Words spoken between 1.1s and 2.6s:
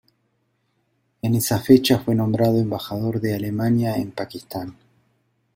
En esa fecha fue nombrado